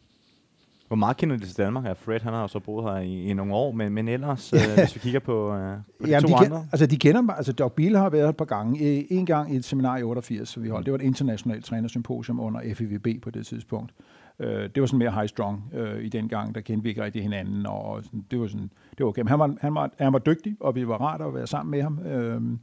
Hvor 0.88 0.96
meget 0.96 1.18
kender 1.18 1.38
de 1.38 1.46
til 1.46 1.58
Danmark? 1.58 1.86
Ja, 1.86 1.92
Fred 1.92 2.20
han 2.20 2.34
har 2.34 2.42
jo 2.42 2.48
så 2.48 2.60
boet 2.60 2.84
her 2.84 3.00
i, 3.00 3.24
i 3.24 3.34
nogle 3.34 3.54
år, 3.54 3.72
men, 3.72 3.94
men 3.94 4.08
ellers, 4.08 4.54
øh, 4.54 4.60
hvis 4.78 4.96
vi 4.96 5.00
kigger 5.00 5.20
på, 5.20 5.54
øh, 5.54 5.78
på 6.00 6.06
de 6.06 6.10
Jamen, 6.10 6.30
to 6.30 6.38
de 6.38 6.46
andre? 6.46 6.68
altså, 6.72 6.86
de 6.86 6.98
kender 6.98 7.22
mig. 7.22 7.36
Altså, 7.38 7.54
Doc 7.54 7.72
Biel 7.72 7.98
har 7.98 8.10
været 8.10 8.30
et 8.30 8.38
par 8.38 8.46
gange. 8.46 9.14
En 9.14 9.26
gang 9.26 9.54
i 9.54 9.56
et 9.56 9.66
seminar 9.66 9.98
i 9.98 10.04
88, 10.04 10.50
så 10.50 10.60
vi 10.60 10.70
holdt. 10.70 10.86
Det 10.86 10.92
var 10.92 11.00
et 11.00 11.04
internationalt 11.04 11.66
trænersymposium 11.66 12.40
under 12.40 12.74
FIVB 12.76 13.08
på 13.24 13.30
det 13.30 13.46
tidspunkt. 13.46 13.94
Uh, 14.40 14.46
det 14.46 14.80
var 14.80 14.86
sådan 14.86 15.00
mere 15.00 15.12
high 15.12 15.28
strong 15.28 15.64
uh, 15.74 16.04
i 16.04 16.10
den 16.10 16.30
gang, 16.30 16.56
der 16.56 16.62
kendte 16.62 16.84
vi 16.84 16.90
ikke 16.90 17.04
rigtig 17.04 17.22
hinanden, 17.22 17.66
og 17.66 18.04
sådan, 18.04 18.26
det 18.32 18.40
var 18.40 18.48
sådan, 18.48 18.70
det 18.98 19.00
var 19.00 19.06
okay. 19.06 19.22
Men 19.22 19.28
han 19.28 19.40
var, 19.40 19.56
han 19.62 19.76
var, 19.76 19.90
han 20.00 20.14
var 20.14 20.20
dygtig, 20.20 20.56
og 20.60 20.76
vi 20.76 20.88
var 20.88 20.98
rart 20.98 21.22
at 21.22 21.34
være 21.34 21.48
sammen 21.48 21.72
med 21.72 21.82
ham. 21.82 22.00
Uh, 22.06 22.58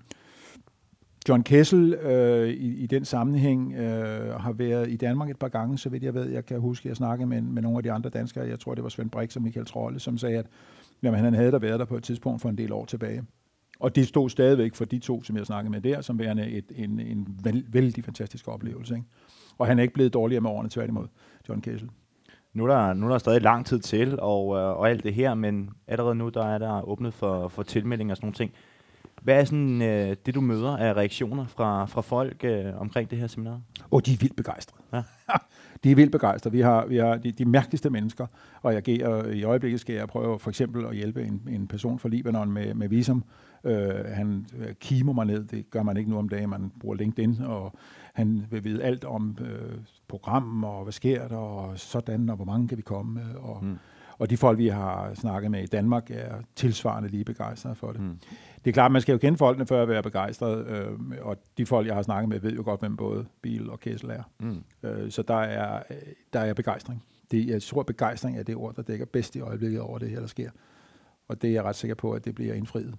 John 1.28 1.42
Kessel 1.42 1.94
øh, 1.94 2.48
i, 2.48 2.76
i 2.76 2.86
den 2.86 3.04
sammenhæng 3.04 3.72
øh, 3.74 4.34
har 4.40 4.52
været 4.52 4.90
i 4.90 4.96
Danmark 4.96 5.30
et 5.30 5.38
par 5.38 5.48
gange, 5.48 5.78
så 5.78 5.88
vidt 5.88 6.02
jeg 6.02 6.14
ved. 6.14 6.30
Jeg 6.30 6.46
kan 6.46 6.60
huske, 6.60 6.86
at 6.86 6.88
jeg 6.88 6.96
snakkede 6.96 7.28
med, 7.28 7.40
med 7.40 7.62
nogle 7.62 7.78
af 7.78 7.82
de 7.82 7.92
andre 7.92 8.10
danskere. 8.10 8.48
Jeg 8.48 8.60
tror, 8.60 8.74
det 8.74 8.84
var 8.84 8.90
Svend 8.90 9.10
Brix 9.10 9.36
og 9.36 9.42
Michael 9.42 9.66
Trolle, 9.66 10.00
som 10.00 10.18
sagde, 10.18 10.38
at 10.38 10.46
jamen, 11.02 11.20
han 11.20 11.34
havde 11.34 11.52
der 11.52 11.58
været 11.58 11.80
der 11.80 11.84
på 11.84 11.96
et 11.96 12.02
tidspunkt 12.02 12.42
for 12.42 12.48
en 12.48 12.58
del 12.58 12.72
år 12.72 12.84
tilbage. 12.84 13.22
Og 13.80 13.96
det 13.96 14.08
stod 14.08 14.30
stadigvæk 14.30 14.74
for 14.74 14.84
de 14.84 14.98
to, 14.98 15.22
som 15.22 15.36
jeg 15.36 15.46
snakkede 15.46 15.70
med 15.70 15.80
der, 15.80 16.00
som 16.00 16.18
værende 16.18 16.50
et, 16.50 16.64
en, 16.74 17.00
en 17.00 17.38
vældig, 17.68 18.04
fantastisk 18.04 18.48
oplevelse. 18.48 18.94
Ikke? 18.94 19.06
Og 19.58 19.66
han 19.66 19.78
er 19.78 19.82
ikke 19.82 19.94
blevet 19.94 20.14
dårligere 20.14 20.40
med 20.40 20.50
årene, 20.50 20.68
tværtimod, 20.68 21.06
John 21.48 21.60
Kessel. 21.60 21.90
Nu 22.54 22.64
er 22.64 22.68
der, 22.68 22.94
nu 22.94 23.06
er 23.06 23.10
der 23.10 23.18
stadig 23.18 23.42
lang 23.42 23.66
tid 23.66 23.78
til, 23.78 24.20
og, 24.20 24.56
øh, 24.56 24.78
og 24.78 24.90
alt 24.90 25.04
det 25.04 25.14
her, 25.14 25.34
men 25.34 25.70
allerede 25.86 26.14
nu 26.14 26.28
der 26.28 26.44
er 26.44 26.58
der 26.58 26.88
åbnet 26.88 27.14
for, 27.14 27.48
for 27.48 27.62
tilmeldinger 27.62 28.12
og 28.12 28.16
sådan 28.16 28.26
nogle 28.26 28.34
ting. 28.34 28.52
Hvad 29.22 29.40
er 29.40 29.44
sådan, 29.44 29.82
øh, 29.82 30.16
det, 30.26 30.34
du 30.34 30.40
møder 30.40 30.76
af 30.76 30.94
reaktioner 30.94 31.46
fra, 31.46 31.86
fra 31.86 32.00
folk 32.00 32.44
øh, 32.44 32.80
omkring 32.80 33.10
det 33.10 33.18
her 33.18 33.26
seminar? 33.26 33.60
Og 33.90 34.06
de 34.06 34.12
er 34.12 34.16
vildt 34.20 34.36
begejstrede. 34.36 34.82
Ja. 34.92 35.02
de 35.84 35.90
er 35.90 35.94
vildt 35.94 36.12
begejstrede. 36.12 36.52
Vi 36.52 36.60
har, 36.60 36.86
vi 36.86 36.96
har 36.96 37.16
de, 37.16 37.32
de 37.32 37.44
mærkeligste 37.44 37.90
mennesker, 37.90 38.26
og 38.62 38.74
jeg 38.74 38.82
giver, 38.82 39.26
i 39.26 39.42
øjeblikket 39.42 39.80
skal 39.80 39.94
jeg 39.94 40.08
prøve 40.08 40.38
for 40.38 40.50
eksempel 40.50 40.84
at 40.84 40.96
hjælpe 40.96 41.22
en, 41.22 41.48
en 41.50 41.66
person 41.66 41.98
fra 41.98 42.08
Libanon 42.08 42.52
med, 42.52 42.74
med 42.74 42.88
visum. 42.88 43.24
Øh, 43.64 44.04
han 44.04 44.46
øh, 44.58 44.74
kimer 44.80 45.12
mig 45.12 45.26
ned, 45.26 45.44
det 45.44 45.70
gør 45.70 45.82
man 45.82 45.96
ikke 45.96 46.10
nu 46.10 46.18
om 46.18 46.28
dagen, 46.28 46.50
man 46.50 46.72
bruger 46.80 46.96
LinkedIn, 46.96 47.42
og 47.42 47.72
han 48.14 48.46
vil 48.50 48.64
vide 48.64 48.82
alt 48.82 49.04
om 49.04 49.38
øh, 49.40 49.78
programmet, 50.08 50.70
og 50.70 50.82
hvad 50.82 50.92
sker 50.92 51.28
der, 51.28 51.36
og 51.36 51.78
sådan, 51.78 52.30
og 52.30 52.36
hvor 52.36 52.44
mange 52.44 52.68
kan 52.68 52.76
vi 52.76 52.82
komme, 52.82 53.20
og 53.38 53.64
mm 53.64 53.78
og 54.18 54.30
de 54.30 54.36
folk, 54.36 54.58
vi 54.58 54.68
har 54.68 55.14
snakket 55.14 55.50
med 55.50 55.62
i 55.62 55.66
Danmark, 55.66 56.10
er 56.10 56.34
tilsvarende 56.56 57.08
lige 57.08 57.24
begejstrede 57.24 57.74
for 57.74 57.92
det. 57.92 58.00
Mm. 58.00 58.18
Det 58.64 58.70
er 58.70 58.72
klart, 58.72 58.92
man 58.92 59.02
skal 59.02 59.12
jo 59.12 59.18
kende 59.18 59.38
folkene 59.38 59.66
før 59.66 59.82
at 59.82 59.88
være 59.88 60.02
begejstret, 60.02 60.66
øh, 60.66 60.86
og 61.20 61.36
de 61.58 61.66
folk, 61.66 61.86
jeg 61.86 61.94
har 61.94 62.02
snakket 62.02 62.28
med, 62.28 62.40
ved 62.40 62.52
jo 62.52 62.62
godt, 62.64 62.80
hvem 62.80 62.96
både 62.96 63.26
Bil 63.42 63.70
og 63.70 63.80
Kessel 63.80 64.10
er. 64.10 64.22
Mm. 64.40 64.64
Øh, 64.82 65.10
så 65.10 65.22
der 65.22 65.34
er, 65.34 65.82
der 66.32 66.40
er 66.40 66.54
begejstring. 66.54 67.04
Det, 67.30 67.46
jeg 67.46 67.62
tror, 67.62 67.82
begejstring 67.82 68.38
er 68.38 68.42
det 68.42 68.56
ord, 68.56 68.74
der 68.74 68.82
dækker 68.82 69.06
bedst 69.06 69.36
i 69.36 69.40
øjeblikket 69.40 69.80
over 69.80 69.98
det 69.98 70.10
her, 70.10 70.20
der 70.20 70.26
sker. 70.26 70.50
Og 71.28 71.42
det 71.42 71.50
er 71.50 71.54
jeg 71.54 71.64
ret 71.64 71.76
sikker 71.76 71.94
på, 71.94 72.12
at 72.12 72.24
det 72.24 72.34
bliver 72.34 72.54
indfriet. 72.54 72.94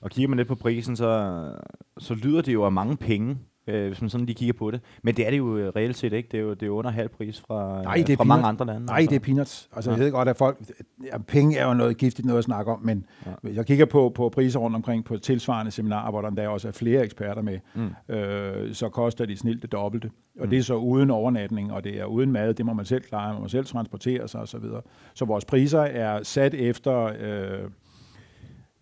Og 0.00 0.10
kigger 0.10 0.28
man 0.28 0.36
lidt 0.36 0.48
på 0.48 0.54
prisen, 0.54 0.96
så, 0.96 1.52
så 1.98 2.14
lyder 2.14 2.42
det 2.42 2.52
jo 2.52 2.64
af 2.64 2.72
mange 2.72 2.96
penge 2.96 3.38
øh, 3.70 3.86
hvis 3.86 4.00
man 4.00 4.10
sådan 4.10 4.26
lige 4.26 4.36
kigger 4.36 4.52
på 4.52 4.70
det. 4.70 4.80
Men 5.02 5.16
det 5.16 5.26
er 5.26 5.30
det 5.30 5.38
jo 5.38 5.56
øh, 5.56 5.72
reelt 5.76 5.96
set 5.96 6.12
ikke. 6.12 6.28
Det 6.32 6.38
er 6.38 6.42
jo, 6.42 6.54
det 6.54 6.66
er 6.66 6.70
under 6.70 6.90
halv 6.90 7.08
pris 7.08 7.40
fra, 7.40 7.82
Nej, 7.82 7.94
det 7.94 8.10
er 8.10 8.16
fra 8.16 8.24
mange 8.24 8.46
andre 8.46 8.66
lande. 8.66 8.86
Nej, 8.86 8.96
altså. 8.96 9.10
det 9.10 9.16
er 9.16 9.20
peanuts. 9.20 9.68
Altså, 9.76 9.90
ja. 9.90 9.96
jeg 9.96 10.04
ved 10.04 10.12
godt, 10.12 10.28
at 10.28 10.36
folk... 10.36 10.58
Ja, 11.04 11.18
penge 11.18 11.56
er 11.56 11.66
jo 11.66 11.74
noget 11.74 11.96
giftigt 11.96 12.26
noget 12.26 12.38
at 12.38 12.44
snakke 12.44 12.72
om, 12.72 12.80
men 12.82 13.04
ja. 13.26 13.30
jeg 13.54 13.66
kigger 13.66 13.84
på, 13.84 14.12
på 14.14 14.28
priser 14.28 14.58
rundt 14.58 14.76
omkring 14.76 15.04
på 15.04 15.16
tilsvarende 15.16 15.70
seminarer, 15.70 16.10
hvor 16.10 16.20
der 16.20 16.28
endda 16.28 16.48
også 16.48 16.68
er 16.68 16.72
flere 16.72 17.04
eksperter 17.04 17.42
med, 17.42 17.58
mm. 17.74 18.14
øh, 18.14 18.74
så 18.74 18.88
koster 18.88 19.26
de 19.26 19.36
snilt 19.36 19.62
det 19.62 19.72
dobbelte. 19.72 20.10
Og 20.38 20.44
mm. 20.44 20.50
det 20.50 20.58
er 20.58 20.62
så 20.62 20.74
uden 20.74 21.10
overnatning, 21.10 21.72
og 21.72 21.84
det 21.84 22.00
er 22.00 22.04
uden 22.04 22.32
mad, 22.32 22.54
det 22.54 22.66
må 22.66 22.72
man 22.72 22.84
selv 22.84 23.02
klare, 23.02 23.32
man 23.32 23.42
må 23.42 23.48
selv 23.48 23.66
transportere 23.66 24.28
sig 24.28 24.40
osv. 24.40 24.60
Så, 24.60 24.80
så 25.14 25.24
vores 25.24 25.44
priser 25.44 25.80
er 25.80 26.22
sat 26.22 26.54
efter... 26.54 27.12
Øh, 27.20 27.70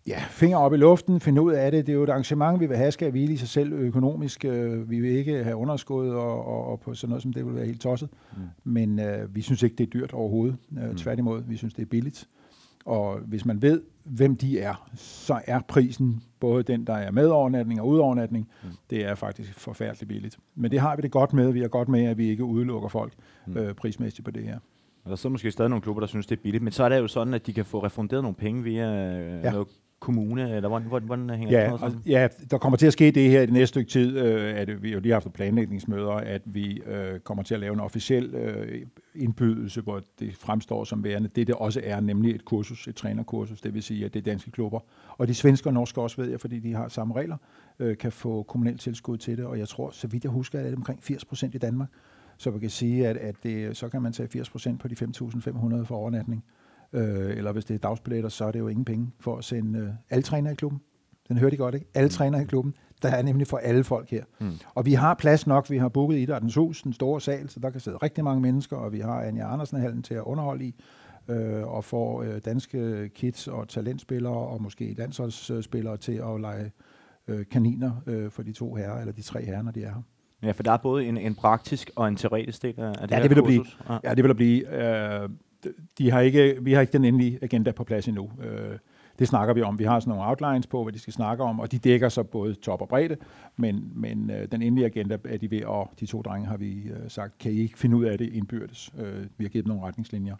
ja, 0.09 0.23
finger 0.29 0.57
op 0.57 0.73
i 0.73 0.77
luften, 0.77 1.19
finde 1.19 1.41
ud 1.41 1.53
af 1.53 1.71
det. 1.71 1.87
Det 1.87 1.93
er 1.93 1.97
jo 1.97 2.03
et 2.03 2.09
arrangement, 2.09 2.59
vi 2.59 2.65
vil 2.65 2.77
have, 2.77 2.91
skal 2.91 3.11
hvile 3.11 3.33
i 3.33 3.37
sig 3.37 3.47
selv 3.47 3.73
økonomisk. 3.73 4.45
Øh, 4.45 4.89
vi 4.89 4.99
vil 4.99 5.11
ikke 5.11 5.43
have 5.43 5.55
underskud 5.55 6.09
og, 6.09 6.47
og, 6.47 6.67
og 6.67 6.79
på 6.79 6.93
sådan 6.93 7.09
noget 7.09 7.21
som 7.21 7.33
det 7.33 7.45
vil 7.45 7.55
være 7.55 7.65
helt 7.65 7.81
tosset. 7.81 8.09
Mm. 8.31 8.43
Men 8.63 8.99
øh, 8.99 9.35
vi 9.35 9.41
synes 9.41 9.63
ikke, 9.63 9.75
det 9.75 9.83
er 9.83 9.89
dyrt 9.89 10.13
overhovedet. 10.13 10.57
Øh, 10.77 10.89
mm. 10.89 10.95
Tværtimod, 10.95 11.43
vi 11.47 11.57
synes, 11.57 11.73
det 11.73 11.81
er 11.81 11.85
billigt. 11.85 12.27
Og 12.85 13.19
hvis 13.19 13.45
man 13.45 13.61
ved, 13.61 13.81
hvem 14.03 14.35
de 14.35 14.59
er, 14.59 14.89
så 14.95 15.41
er 15.45 15.59
prisen 15.67 16.23
både 16.39 16.63
den, 16.63 16.87
der 16.87 16.93
er 16.93 17.11
med 17.11 17.27
overnatning 17.27 17.81
og 17.81 17.87
udovernatning, 17.87 18.49
mm. 18.63 18.69
det 18.89 19.05
er 19.05 19.15
faktisk 19.15 19.53
forfærdeligt 19.53 20.07
billigt. 20.07 20.37
Men 20.55 20.71
det 20.71 20.79
har 20.79 20.95
vi 20.95 21.01
det 21.01 21.11
godt 21.11 21.33
med. 21.33 21.51
Vi 21.51 21.61
er 21.61 21.67
godt 21.67 21.89
med, 21.89 22.05
at 22.05 22.17
vi 22.17 22.29
ikke 22.29 22.43
udelukker 22.43 22.89
folk 22.89 23.13
mm. 23.47 23.57
øh, 23.57 23.73
prismæssigt 23.73 24.25
på 24.25 24.31
det 24.31 24.43
her. 24.43 24.59
Og 25.03 25.09
der 25.09 25.15
sidder 25.15 25.31
måske 25.31 25.51
stadig 25.51 25.69
nogle 25.69 25.81
klubber, 25.81 25.99
der 25.99 26.07
synes, 26.07 26.25
det 26.25 26.37
er 26.37 26.41
billigt, 26.41 26.63
men 26.63 26.73
så 26.73 26.83
er 26.83 26.89
det 26.89 26.97
jo 26.97 27.07
sådan, 27.07 27.33
at 27.33 27.47
de 27.47 27.53
kan 27.53 27.65
få 27.65 27.83
refunderet 27.83 28.23
nogle 28.23 28.35
penge 28.35 28.63
via 28.63 29.17
øh, 29.19 29.43
ja. 29.43 29.51
noget 29.51 29.67
kommune, 29.99 30.55
eller 30.55 30.69
hvordan, 30.69 30.87
hvordan, 30.87 31.05
hvordan 31.05 31.29
hænger 31.29 31.61
ja, 31.61 31.71
det 31.71 31.79
sammen? 31.79 32.01
Ja, 32.05 32.27
der 32.51 32.57
kommer 32.57 32.77
til 32.77 32.87
at 32.87 32.93
ske 32.93 33.11
det 33.11 33.29
her 33.29 33.41
i 33.41 33.45
det 33.45 33.53
næste 33.53 33.67
stykke 33.67 33.89
tid, 33.89 34.17
øh, 34.17 34.59
at 34.59 34.83
vi 34.83 34.91
jo 34.91 34.99
lige 34.99 35.11
har 35.11 35.19
haft 35.19 35.33
planlægningsmøder, 35.33 36.11
at 36.11 36.41
vi 36.45 36.81
øh, 36.85 37.19
kommer 37.19 37.43
til 37.43 37.53
at 37.53 37.59
lave 37.59 37.73
en 37.73 37.79
officiel 37.79 38.35
øh, 38.35 38.81
indbydelse, 39.15 39.81
hvor 39.81 40.01
det 40.19 40.35
fremstår 40.35 40.83
som 40.83 41.03
værende 41.03 41.29
det, 41.35 41.47
det 41.47 41.55
også 41.55 41.81
er, 41.83 41.99
nemlig 41.99 42.35
et 42.35 42.45
kursus, 42.45 42.87
et 42.87 42.95
trænerkursus, 42.95 43.61
det 43.61 43.73
vil 43.73 43.83
sige, 43.83 44.05
at 44.05 44.13
det 44.13 44.19
er 44.19 44.23
danske 44.23 44.51
klubber. 44.51 44.79
Og 45.17 45.27
de 45.27 45.33
svenske 45.33 45.69
og 45.69 45.73
norske 45.73 46.01
også, 46.01 46.21
ved 46.21 46.29
jeg, 46.29 46.39
fordi 46.39 46.59
de 46.59 46.73
har 46.73 46.87
samme 46.87 47.13
regler, 47.13 47.37
øh, 47.79 47.97
kan 47.97 48.11
få 48.11 48.43
kommunalt 48.43 48.81
tilskud 48.81 49.17
til 49.17 49.37
det, 49.37 49.45
og 49.45 49.59
jeg 49.59 49.67
tror, 49.67 49.89
så 49.91 50.07
vidt 50.07 50.23
jeg 50.23 50.31
husker, 50.31 50.59
at 50.59 50.65
det 50.65 50.73
er 50.73 50.77
omkring 50.77 51.03
80 51.03 51.25
procent 51.25 51.55
i 51.55 51.57
Danmark. 51.57 51.89
Så 52.37 52.51
vi 52.51 52.59
kan 52.59 52.69
sige, 52.69 53.07
at, 53.07 53.17
at 53.17 53.35
det, 53.43 53.77
så 53.77 53.89
kan 53.89 54.01
man 54.01 54.13
tage 54.13 54.29
80 54.29 54.49
procent 54.49 54.79
på 54.79 54.87
de 54.87 54.95
5.500 54.95 55.83
for 55.83 55.95
overnatning. 55.95 56.43
Øh, 56.47 56.58
eller 56.93 57.51
hvis 57.51 57.65
det 57.65 57.73
er 57.73 57.77
dagsbilletter, 57.77 58.29
så 58.29 58.45
er 58.45 58.51
det 58.51 58.59
jo 58.59 58.67
ingen 58.67 58.85
penge 58.85 59.11
for 59.19 59.37
at 59.37 59.43
sende 59.43 59.79
øh, 59.79 59.89
alle 60.09 60.23
trænere 60.23 60.53
i 60.53 60.55
klubben. 60.55 60.81
Den 61.27 61.37
hørte 61.37 61.55
I 61.55 61.57
godt, 61.57 61.75
ikke? 61.75 61.87
Alle 61.93 62.07
mm. 62.07 62.11
trænere 62.11 62.41
i 62.41 62.45
klubben. 62.45 62.73
Der 63.01 63.09
er 63.09 63.21
nemlig 63.21 63.47
for 63.47 63.57
alle 63.57 63.83
folk 63.83 64.09
her. 64.09 64.23
Mm. 64.39 64.51
Og 64.75 64.85
vi 64.85 64.93
har 64.93 65.13
plads 65.13 65.47
nok. 65.47 65.69
Vi 65.69 65.77
har 65.77 65.89
booket 65.89 66.17
i 66.17 66.21
Idrættens 66.21 66.55
Hus, 66.55 66.81
den 66.81 66.93
store 66.93 67.21
sal, 67.21 67.49
så 67.49 67.59
der 67.59 67.69
kan 67.69 67.79
sidde 67.79 67.97
rigtig 67.97 68.23
mange 68.23 68.41
mennesker, 68.41 68.77
og 68.77 68.93
vi 68.93 68.99
har 68.99 69.21
Anja 69.21 69.53
Andersen-hallen 69.53 70.03
til 70.03 70.13
at 70.13 70.21
underholde 70.21 70.65
i, 70.65 70.75
øh, 71.27 71.67
og 71.67 71.83
få 71.83 72.23
øh, 72.23 72.41
danske 72.45 73.09
kids 73.09 73.47
og 73.47 73.67
talentspillere, 73.67 74.33
og 74.33 74.61
måske 74.61 74.95
landsholdsspillere 74.97 75.97
til 75.97 76.13
at 76.13 76.41
lege 76.41 76.71
øh, 77.27 77.45
kaniner 77.51 77.91
øh, 78.07 78.31
for 78.31 78.43
de 78.43 78.53
to 78.53 78.75
herrer, 78.75 78.99
eller 78.99 79.13
de 79.13 79.21
tre 79.21 79.45
herrer, 79.45 79.61
når 79.61 79.71
de 79.71 79.83
er 79.83 79.93
her. 79.93 80.01
Ja, 80.43 80.51
for 80.51 80.63
der 80.63 80.71
er 80.71 80.77
både 80.77 81.05
en, 81.05 81.17
en 81.17 81.35
praktisk 81.35 81.91
og 81.95 82.07
en 82.07 82.15
teoretisk 82.15 82.61
del 82.61 82.79
af 82.79 83.07
det 83.07 83.11
ja, 83.11 83.21
det 83.21 83.29
vil. 83.29 83.37
Det 83.37 83.43
blive. 83.43 83.65
Ja. 83.89 83.97
ja, 84.03 84.09
det 84.15 84.23
vil 84.23 84.29
der 84.29 84.35
blive. 84.35 84.83
Øh, 85.23 85.29
de 85.97 86.11
har 86.11 86.19
ikke, 86.19 86.57
vi 86.61 86.73
har 86.73 86.81
ikke 86.81 86.93
den 86.93 87.05
endelige 87.05 87.39
agenda 87.41 87.71
på 87.71 87.83
plads 87.83 88.07
endnu. 88.07 88.31
Øh, 88.43 88.77
det 89.19 89.27
snakker 89.27 89.53
vi 89.53 89.61
om. 89.61 89.79
Vi 89.79 89.83
har 89.83 89.99
sådan 89.99 90.09
nogle 90.09 90.25
outlines 90.25 90.67
på, 90.67 90.83
hvad 90.83 90.93
de 90.93 90.99
skal 90.99 91.13
snakke 91.13 91.43
om, 91.43 91.59
og 91.59 91.71
de 91.71 91.77
dækker 91.77 92.09
så 92.09 92.23
både 92.23 92.53
top 92.53 92.81
og 92.81 92.87
bredde, 92.87 93.17
men, 93.57 93.91
men 93.95 94.29
øh, 94.29 94.47
den 94.51 94.61
endelige 94.61 94.85
agenda 94.85 95.17
er 95.25 95.37
de 95.37 95.51
ved, 95.51 95.63
og 95.63 95.91
de 95.99 96.05
to 96.05 96.21
drenge 96.21 96.47
har 96.47 96.57
vi 96.57 96.83
øh, 96.83 97.09
sagt, 97.09 97.37
kan 97.37 97.51
I 97.51 97.55
ikke 97.55 97.79
finde 97.79 97.97
ud 97.97 98.05
af 98.05 98.17
det 98.17 98.33
indbyrdes? 98.33 98.93
Øh, 98.99 99.25
vi 99.37 99.43
har 99.43 99.49
givet 99.49 99.65
dem 99.65 99.69
nogle 99.69 99.87
retningslinjer. 99.87 100.35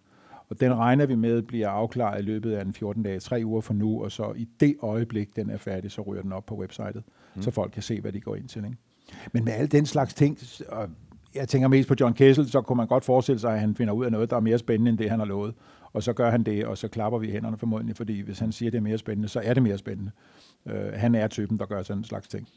Og 0.50 0.60
den 0.60 0.74
regner 0.74 1.06
vi 1.06 1.16
med 1.16 1.42
bliver 1.42 1.70
afklaret 1.70 2.20
i 2.20 2.26
løbet 2.26 2.52
af 2.52 2.66
den 2.66 2.74
14 2.74 3.04
dage, 3.04 3.20
tre 3.20 3.42
uger 3.46 3.62
fra 3.62 3.74
nu, 3.74 4.04
og 4.04 4.12
så 4.12 4.34
i 4.36 4.48
det 4.60 4.76
øjeblik, 4.82 5.36
den 5.36 5.50
er 5.50 5.58
færdig, 5.58 5.92
så 5.92 6.02
ryger 6.02 6.22
den 6.22 6.32
op 6.32 6.46
på 6.46 6.56
websitet, 6.56 7.04
mm. 7.36 7.42
så 7.42 7.52
folk 7.52 7.72
kan 7.72 7.84
se, 7.84 8.02
hvad 8.02 8.12
de 8.12 8.22
går 8.22 8.36
ind 8.36 8.48
til. 8.48 8.66
Ikke? 8.66 8.78
Men 9.32 9.46
med 9.46 9.54
alle 9.54 9.68
den 9.68 9.86
slags 9.86 10.14
ting, 10.14 10.38
og 10.68 10.90
jeg 11.36 11.48
tænker 11.48 11.67
mest 11.67 11.88
på 11.88 11.95
John 12.00 12.13
Kessel, 12.13 12.50
så 12.50 12.62
kunne 12.62 12.77
man 12.77 12.88
godt 12.88 13.05
forestille 13.05 13.39
sig, 13.39 13.53
at 13.53 13.59
han 13.59 13.75
finder 13.75 13.93
ud 13.93 14.05
af 14.05 14.12
noget, 14.12 14.29
der 14.29 14.36
er 14.36 14.39
mere 14.39 14.57
spændende 14.57 14.89
end 14.89 14.98
det, 14.98 15.09
han 15.09 15.19
har 15.19 15.25
lovet. 15.25 15.53
Og 15.93 16.03
så 16.03 16.13
gør 16.13 16.29
han 16.29 16.43
det, 16.43 16.65
og 16.65 16.77
så 16.77 16.88
klapper 16.88 17.19
vi 17.19 17.31
hænderne 17.31 17.57
formodentlig, 17.57 17.95
fordi 17.95 18.21
hvis 18.21 18.39
han 18.39 18.51
siger, 18.51 18.69
at 18.69 18.74
det 18.74 18.77
er 18.77 18.83
mere 18.83 18.98
spændende, 18.98 19.29
så 19.29 19.41
er 19.43 19.53
det 19.53 19.63
mere 19.63 19.77
spændende. 19.77 20.12
Uh, 20.65 20.93
han 20.93 21.15
er 21.15 21.27
typen, 21.27 21.59
der 21.59 21.65
gør 21.65 21.83
sådan 21.83 22.00
en 22.00 22.03
slags 22.03 22.27
ting. 22.27 22.48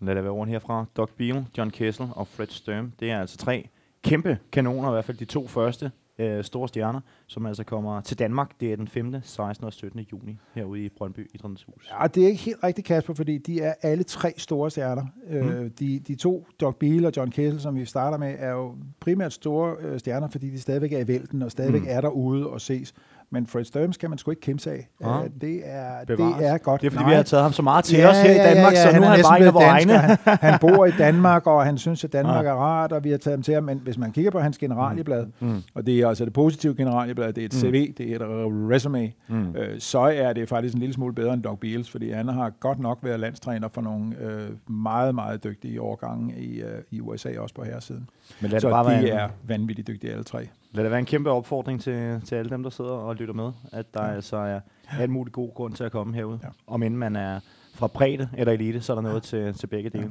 Lad 0.00 0.14
det 0.14 0.24
være 0.24 0.32
ordene 0.32 0.52
herfra. 0.52 0.84
Doc 0.96 1.10
Beal, 1.16 1.46
John 1.58 1.70
Kessel 1.70 2.08
og 2.14 2.26
Fred 2.26 2.46
Sturm. 2.46 2.92
Det 3.00 3.10
er 3.10 3.20
altså 3.20 3.36
tre 3.36 3.68
kæmpe 4.02 4.38
kanoner, 4.52 4.88
i 4.88 4.92
hvert 4.92 5.04
fald 5.04 5.16
de 5.16 5.24
to 5.24 5.46
første 5.46 5.90
øh, 6.18 6.44
store 6.44 6.68
stjerner, 6.68 7.00
som 7.26 7.46
altså 7.46 7.64
kommer 7.64 8.00
til 8.00 8.18
Danmark. 8.18 8.60
Det 8.60 8.72
er 8.72 8.76
den 8.76 8.88
5., 8.88 9.14
16. 9.22 9.66
og 9.66 9.72
17. 9.72 10.00
juni 10.12 10.38
herude 10.54 10.84
i 10.84 10.88
Brøndby 10.88 11.30
Idrættens 11.34 11.62
Hus. 11.62 11.90
Ja, 12.00 12.06
det 12.06 12.22
er 12.22 12.28
ikke 12.28 12.42
helt 12.42 12.64
rigtigt, 12.64 12.86
Kasper, 12.86 13.14
fordi 13.14 13.38
de 13.38 13.60
er 13.60 13.74
alle 13.82 14.04
tre 14.04 14.34
store 14.36 14.70
stjerner. 14.70 15.06
Øh, 15.30 15.44
mm. 15.44 15.50
Øh, 15.50 15.70
de, 15.78 15.98
de 15.98 16.14
to, 16.14 16.46
Doc 16.60 16.76
Beal 16.80 17.06
og 17.06 17.12
John 17.16 17.30
Kessel, 17.30 17.60
som 17.60 17.76
vi 17.76 17.84
starter 17.84 18.18
med, 18.18 18.34
er 18.38 18.50
jo 18.50 18.74
primært 19.00 19.32
store 19.32 19.76
øh, 19.80 19.98
stjerner, 19.98 20.28
fordi 20.28 20.50
de 20.50 20.60
stadigvæk 20.60 20.92
er 20.92 20.98
i 20.98 21.08
vælten 21.08 21.42
og 21.42 21.50
stadigvæk 21.50 21.82
mm. 21.82 21.88
er 21.90 22.00
derude 22.00 22.46
og 22.46 22.60
ses. 22.60 22.94
Men 23.30 23.46
Fred 23.46 23.64
Sturms 23.64 23.96
kan 23.96 24.10
man 24.10 24.18
sgu 24.18 24.30
ikke 24.30 24.40
kæmpe 24.40 24.62
sig 24.62 24.72
af. 24.72 24.88
Ja. 25.00 25.18
Uh, 25.18 25.26
det, 25.40 25.60
er, 25.64 26.04
det 26.04 26.20
er 26.20 26.58
godt. 26.58 26.80
Det 26.80 26.86
er 26.86 26.90
fordi, 26.90 27.02
Nej. 27.02 27.10
vi 27.10 27.16
har 27.16 27.22
taget 27.22 27.42
ham 27.42 27.52
så 27.52 27.62
meget 27.62 27.84
til 27.84 27.98
ja, 27.98 28.10
os 28.10 28.16
her 28.16 28.32
ja, 28.32 28.50
i 28.50 28.54
Danmark, 28.54 28.72
ja, 28.72 28.78
ja, 28.78 28.90
så 28.90 28.96
nu 28.96 29.02
er 29.02 29.06
han 29.06 29.22
bare 29.22 29.40
en 29.40 29.46
af 29.46 29.70
egne. 29.70 29.92
han, 29.98 30.18
han 30.40 30.58
bor 30.64 30.86
i 30.86 30.90
Danmark, 30.90 31.46
og 31.46 31.64
han 31.64 31.78
synes, 31.78 32.04
at 32.04 32.12
Danmark 32.12 32.44
ja. 32.44 32.50
er 32.50 32.54
rart, 32.54 32.92
og 32.92 33.04
vi 33.04 33.10
har 33.10 33.18
taget 33.18 33.36
ham 33.36 33.42
til 33.42 33.54
ham. 33.54 33.64
Men 33.64 33.78
hvis 33.78 33.98
man 33.98 34.12
kigger 34.12 34.30
på 34.30 34.40
hans 34.40 34.58
generalieblad, 34.58 35.26
mm. 35.40 35.48
mm. 35.48 35.62
og 35.74 35.86
det 35.86 36.00
er 36.00 36.08
altså 36.08 36.24
det 36.24 36.32
positive 36.32 36.74
generalieblad, 36.74 37.32
det 37.32 37.40
er 37.40 37.46
et 37.46 37.54
mm. 37.54 37.60
CV, 37.60 37.94
det 37.98 38.12
er 38.12 38.16
et 38.16 38.22
resume, 38.70 39.12
mm. 39.28 39.56
øh, 39.56 39.80
så 39.80 39.98
er 39.98 40.32
det 40.32 40.48
faktisk 40.48 40.74
en 40.74 40.80
lille 40.80 40.94
smule 40.94 41.14
bedre 41.14 41.34
end 41.34 41.42
Doug 41.42 41.58
Beals, 41.58 41.90
fordi 41.90 42.10
han 42.10 42.28
har 42.28 42.50
godt 42.50 42.78
nok 42.78 42.98
været 43.02 43.20
landstræner 43.20 43.68
for 43.68 43.80
nogle 43.80 44.16
øh, 44.20 44.74
meget, 44.74 45.14
meget 45.14 45.44
dygtige 45.44 45.82
årgange 45.82 46.34
i, 46.36 46.60
øh, 46.60 46.82
i 46.90 47.00
USA, 47.00 47.38
også 47.38 47.54
på 47.54 47.64
herresiden. 47.64 48.08
Men 48.40 48.50
lad 48.50 48.60
så 48.60 48.68
det 48.68 48.72
bare 48.72 48.98
de 48.98 49.02
være 49.02 49.20
er 49.20 49.28
vanvittigt 49.46 49.88
dygtige 49.88 50.12
alle 50.12 50.24
tre. 50.24 50.48
Lad 50.72 50.84
det 50.84 50.90
være 50.90 51.00
en 51.00 51.06
kæmpe 51.06 51.30
opfordring 51.30 51.80
til, 51.80 52.20
til 52.24 52.34
alle 52.34 52.50
dem, 52.50 52.62
der 52.62 52.70
sidder 52.70 52.90
og 52.90 53.16
lytter 53.16 53.34
med, 53.34 53.52
at 53.72 53.94
der 53.94 54.04
ja. 54.04 54.14
altså 54.14 54.36
er 54.36 54.60
alt 54.98 55.10
muligt 55.10 55.34
god 55.34 55.54
grund 55.54 55.74
til 55.74 55.84
at 55.84 55.92
komme 55.92 56.14
herude. 56.14 56.38
Ja. 56.42 56.48
Om 56.66 56.82
inden 56.82 56.98
man 56.98 57.16
er 57.16 57.40
fra 57.74 57.86
bredde 57.86 58.28
eller 58.36 58.52
elite, 58.52 58.80
så 58.80 58.92
er 58.92 58.94
der 58.94 59.02
noget 59.02 59.22
til, 59.22 59.54
til 59.54 59.66
begge 59.66 59.90
dele. 59.90 60.04
Ja. 60.04 60.10